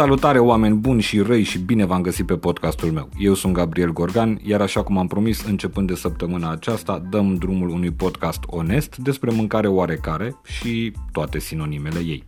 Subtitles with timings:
[0.00, 3.08] Salutare oameni buni și răi și bine v-am găsit pe podcastul meu.
[3.18, 7.68] Eu sunt Gabriel Gorgan, iar așa cum am promis, începând de săptămâna aceasta, dăm drumul
[7.68, 12.24] unui podcast onest despre mâncare oarecare și toate sinonimele ei.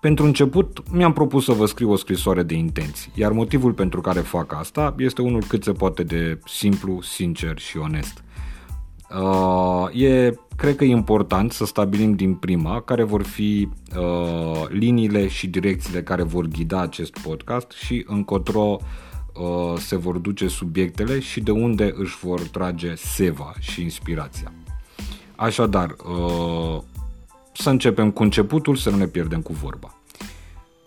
[0.00, 4.20] Pentru început, mi-am propus să vă scriu o scrisoare de intenții, iar motivul pentru care
[4.20, 8.22] fac asta este unul cât se poate de simplu, sincer și onest.
[9.14, 15.28] Uh, e, cred că e important să stabilim din prima care vor fi uh, liniile
[15.28, 18.78] și direcțiile care vor ghida acest podcast și încotro
[19.34, 24.52] uh, se vor duce subiectele și de unde își vor trage seva și inspirația.
[25.36, 26.82] Așadar, uh,
[27.52, 29.97] să începem cu începutul, să nu ne pierdem cu vorba.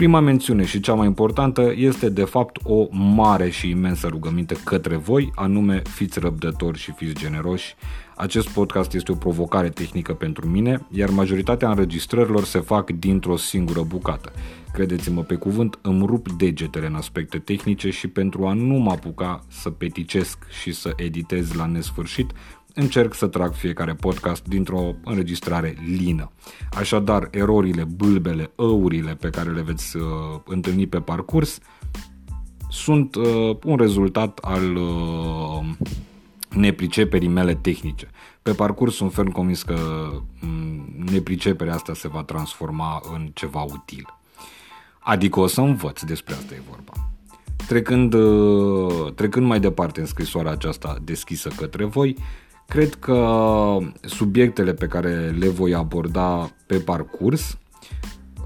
[0.02, 4.96] Prima mențiune și cea mai importantă este de fapt o mare și imensă rugăminte către
[4.96, 7.76] voi, anume fiți răbdători și fiți generoși.
[8.16, 13.82] Acest podcast este o provocare tehnică pentru mine, iar majoritatea înregistrărilor se fac dintr-o singură
[13.82, 14.32] bucată.
[14.74, 19.44] Credeți-mă pe cuvânt, îmi rup degetele în aspecte tehnice și pentru a nu mă apuca
[19.48, 22.32] să peticesc și să editez la nesfârșit,
[22.74, 26.32] încerc să trag fiecare podcast dintr-o înregistrare lină.
[26.78, 30.04] Așadar, erorile, bâlbele, ăurile pe care le veți uh,
[30.46, 31.60] întâlni pe parcurs
[32.70, 35.70] sunt uh, un rezultat al uh,
[36.50, 38.10] nepriceperii mele tehnice.
[38.42, 39.78] Pe parcurs sunt ferm convins că
[40.40, 44.06] mm, nepriceperea asta se va transforma în ceva util.
[45.00, 46.92] Adică o să învăț, despre asta e vorba.
[47.68, 52.18] Trecând, uh, trecând mai departe în scrisoarea aceasta deschisă către voi,
[52.72, 57.58] Cred că subiectele pe care le voi aborda pe parcurs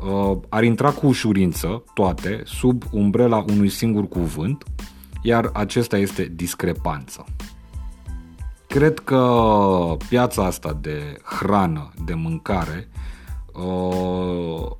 [0.03, 4.63] uh, ar intra cu ușurință toate sub umbrela unui singur cuvânt,
[5.21, 7.25] iar acesta este discrepanță.
[8.67, 9.41] Cred că
[10.09, 12.87] piața asta de hrană, de mâncare,
[13.53, 14.71] uh,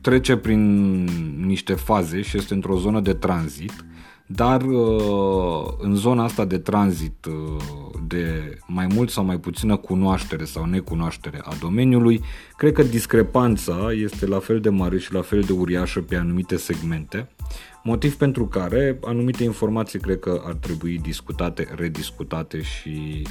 [0.00, 1.04] trece prin
[1.46, 3.84] niște faze și este într-o zonă de tranzit
[4.32, 7.62] dar uh, în zona asta de tranzit uh,
[8.06, 12.20] de mai mult sau mai puțină cunoaștere sau necunoaștere a domeniului,
[12.56, 16.56] cred că discrepanța este la fel de mare și la fel de uriașă pe anumite
[16.56, 17.28] segmente,
[17.82, 23.26] motiv pentru care anumite informații cred că ar trebui discutate, rediscutate și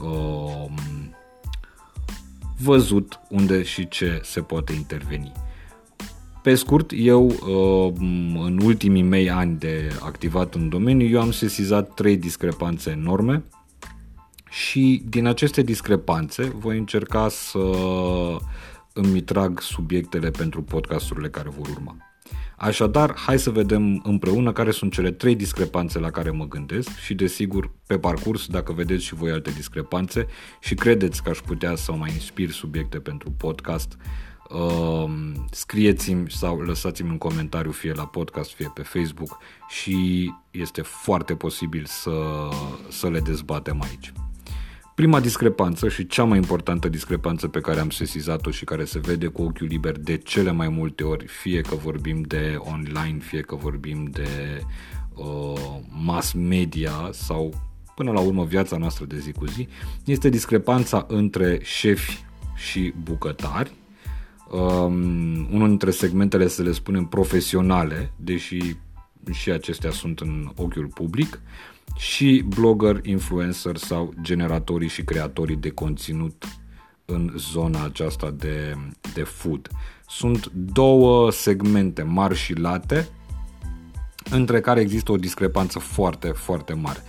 [0.00, 0.66] uh,
[2.62, 5.32] văzut unde și ce se poate interveni.
[6.42, 7.92] Pe scurt, eu uh,
[8.44, 13.44] în ultimii mei ani de activat în domeniu, eu am sesizat trei discrepanțe enorme
[14.50, 17.58] și din aceste discrepanțe voi încerca să
[18.92, 21.96] îmi trag subiectele pentru podcasturile care vor urma.
[22.56, 27.14] Așadar, hai să vedem împreună care sunt cele trei discrepanțe la care mă gândesc și,
[27.14, 30.26] desigur, pe parcurs, dacă vedeți și voi alte discrepanțe
[30.60, 34.31] și credeți că aș putea să mai inspir subiecte pentru podcast, uh,
[35.50, 41.84] scrieți-mi sau lăsați-mi un comentariu fie la podcast, fie pe Facebook și este foarte posibil
[41.86, 42.10] să,
[42.88, 44.12] să le dezbatem aici.
[44.94, 49.26] Prima discrepanță și cea mai importantă discrepanță pe care am sesizat-o și care se vede
[49.26, 53.54] cu ochiul liber de cele mai multe ori, fie că vorbim de online, fie că
[53.54, 54.60] vorbim de
[55.14, 57.52] uh, mass media sau
[57.94, 59.68] până la urmă viața noastră de zi cu zi,
[60.04, 62.24] este discrepanța între șefi
[62.54, 63.72] și bucătari
[64.52, 68.76] um, unul dintre segmentele, să le spunem, profesionale, deși
[69.30, 71.40] și acestea sunt în ochiul public,
[71.96, 76.44] și blogger, influencer sau generatorii și creatorii de conținut
[77.04, 78.76] în zona aceasta de,
[79.14, 79.68] de food.
[80.08, 83.08] Sunt două segmente mari și late,
[84.30, 87.02] între care există o discrepanță foarte, foarte mare.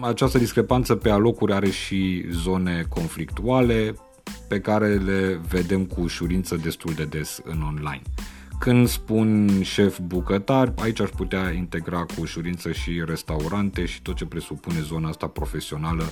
[0.00, 3.94] Această discrepanță pe alocuri are și zone conflictuale,
[4.50, 8.02] pe care le vedem cu ușurință destul de des în online.
[8.58, 14.24] Când spun șef bucătar, aici aș putea integra cu ușurință și restaurante și tot ce
[14.24, 16.04] presupune zona asta profesională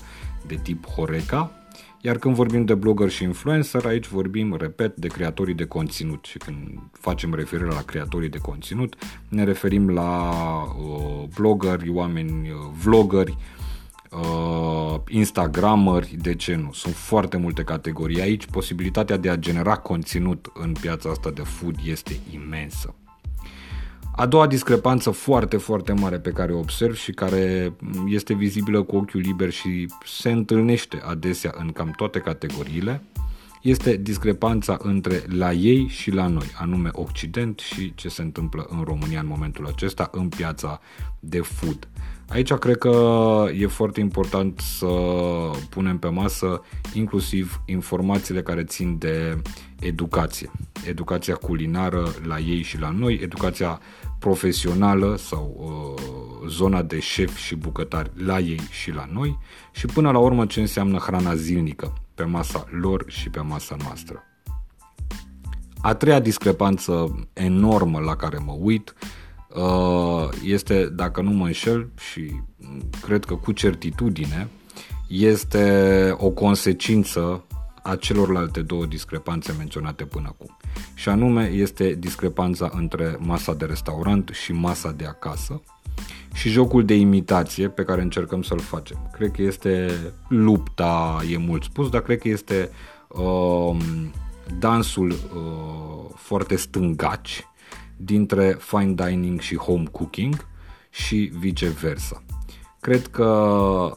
[0.47, 1.53] de tip Horeca.
[2.01, 6.25] Iar când vorbim de blogger și influencer, aici vorbim, repet, de creatorii de conținut.
[6.25, 8.95] Și când facem referire la creatorii de conținut,
[9.29, 10.33] ne referim la
[10.63, 13.58] uh, bloggeri, oameni, uh, vloggeri, uh,
[15.09, 16.73] Instagramări, de ce nu?
[16.73, 18.47] Sunt foarte multe categorii aici.
[18.47, 22.95] Posibilitatea de a genera conținut în piața asta de food este imensă.
[24.17, 27.73] A doua discrepanță foarte, foarte mare pe care o observ și care
[28.07, 33.03] este vizibilă cu ochiul liber și se întâlnește adesea în cam toate categoriile,
[33.63, 38.83] este discrepanța între la ei și la noi, anume Occident și ce se întâmplă în
[38.85, 40.81] România în momentul acesta în piața
[41.21, 41.89] de food.
[42.29, 44.87] Aici cred că e foarte important să
[45.71, 49.43] punem pe masă inclusiv informațiile care țin de
[49.81, 50.51] educație.
[50.87, 53.81] Educația culinară la ei și la noi, educația
[54.19, 59.39] profesională sau uh, zona de șef și bucătari la ei și la noi
[59.73, 64.23] și până la urmă ce înseamnă hrana zilnică pe masa lor și pe masa noastră.
[65.81, 69.09] A treia discrepanță enormă la care mă uit uh,
[70.45, 72.41] este, dacă nu mă înșel și
[73.03, 74.49] cred că cu certitudine,
[75.09, 77.45] este o consecință
[77.83, 80.57] a celorlalte două discrepanțe menționate până acum.
[80.95, 85.63] Și anume este discrepanța între masa de restaurant și masa de acasă
[86.35, 89.11] și jocul de imitație pe care încercăm să-l facem.
[89.13, 89.91] Cred că este
[90.29, 92.71] lupta, e mult spus, dar cred că este
[93.09, 93.77] uh,
[94.59, 97.47] dansul uh, foarte stângaci
[98.01, 100.47] dintre fine dining și home cooking
[100.91, 102.23] și viceversa.
[102.81, 103.93] Cred că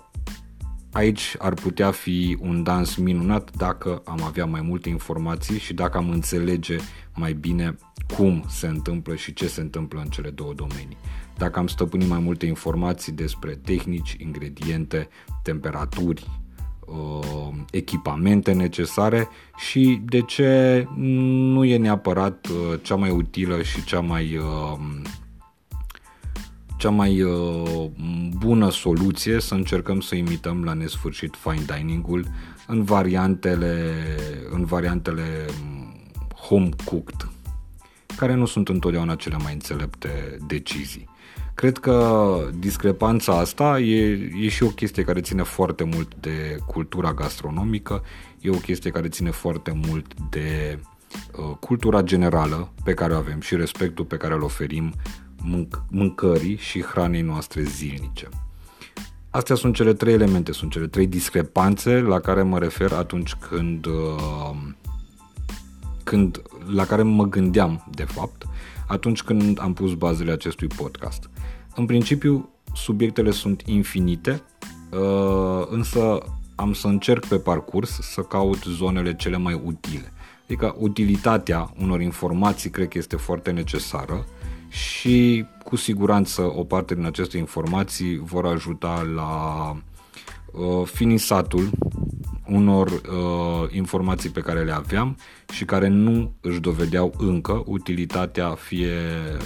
[0.91, 5.97] aici ar putea fi un dans minunat dacă am avea mai multe informații și dacă
[5.97, 6.77] am înțelege
[7.15, 7.75] mai bine
[8.15, 10.97] cum se întâmplă și ce se întâmplă în cele două domenii.
[11.37, 15.07] Dacă am stăpânit mai multe informații despre tehnici, ingrediente,
[15.43, 16.40] temperaturi,
[16.91, 19.27] uh, echipamente necesare
[19.57, 24.79] și de ce nu e neapărat uh, cea mai utilă și cea mai uh,
[26.81, 27.89] cea mai uh,
[28.37, 32.27] bună soluție să încercăm să imităm la nesfârșit fine dining-ul
[32.67, 33.93] în variantele,
[34.49, 35.95] în variantele mm,
[36.35, 37.29] home cooked,
[38.15, 41.09] care nu sunt întotdeauna cele mai înțelepte decizii.
[41.61, 47.13] Cred că discrepanța asta e, e și o chestie care ține foarte mult de cultura
[47.13, 48.03] gastronomică,
[48.39, 50.79] e o chestie care ține foarte mult de
[51.37, 54.93] uh, cultura generală pe care o avem și respectul pe care îl oferim
[55.35, 58.29] mânc- mâncării și hranei noastre zilnice.
[59.29, 63.85] Astea sunt cele trei elemente, sunt cele trei discrepanțe la care mă refer atunci când,
[63.85, 64.57] uh,
[66.03, 66.41] când
[66.73, 68.45] la care mă gândeam, de fapt,
[68.91, 71.29] atunci când am pus bazele acestui podcast.
[71.75, 74.41] În principiu, subiectele sunt infinite,
[74.91, 76.17] uh, însă
[76.55, 80.13] am să încerc pe parcurs să caut zonele cele mai utile.
[80.43, 84.25] Adică utilitatea unor informații cred că este foarte necesară
[84.69, 89.31] și cu siguranță o parte din aceste informații vor ajuta la
[90.51, 91.69] uh, finisatul
[92.51, 95.17] unor uh, informații pe care le aveam
[95.53, 98.97] și care nu își dovedeau încă utilitatea fie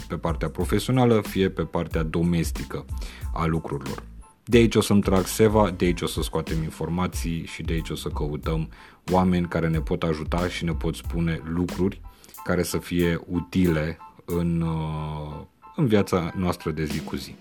[0.08, 2.86] pe partea profesională, fie pe partea domestică
[3.34, 4.04] a lucrurilor.
[4.44, 7.90] De aici o să-mi trag seva, de aici o să scoatem informații și de aici
[7.90, 8.70] o să căutăm
[9.12, 12.02] oameni care ne pot ajuta și ne pot spune lucruri
[12.44, 17.36] care să fie utile în, uh, în viața noastră de zi cu zi.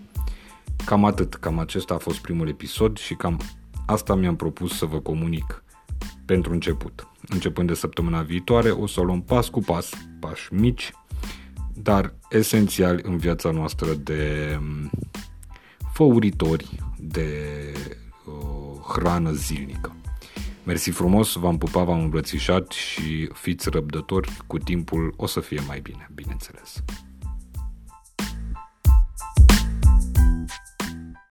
[0.85, 3.41] Cam atât, cam acesta a fost primul episod și cam
[3.87, 5.65] asta mi-am propus să vă comunic
[6.25, 7.09] pentru început.
[7.29, 9.91] Începând de săptămâna viitoare o să o luăm pas cu pas,
[10.21, 10.93] pași mici,
[11.75, 14.91] dar esențiali în viața noastră de um,
[15.93, 17.53] făuritori de
[18.27, 19.97] uh, hrană zilnică.
[20.65, 25.81] Mersi frumos, v-am pupat, v-am îmbrățișat și fiți răbdători, cu timpul o să fie mai
[25.81, 26.83] bine, bineînțeles.